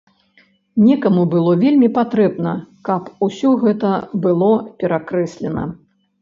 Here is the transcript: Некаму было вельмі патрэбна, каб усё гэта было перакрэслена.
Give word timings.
Некаму 0.85 1.25
было 1.33 1.51
вельмі 1.63 1.89
патрэбна, 1.97 2.53
каб 2.89 3.11
усё 3.27 3.53
гэта 3.65 3.93
было 4.25 4.49
перакрэслена. 4.83 5.63